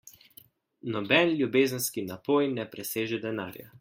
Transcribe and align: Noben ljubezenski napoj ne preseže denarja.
Noben 0.95 1.33
ljubezenski 1.41 2.05
napoj 2.09 2.49
ne 2.57 2.67
preseže 2.73 3.21
denarja. 3.29 3.69